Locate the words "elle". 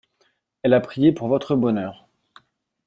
0.63-0.73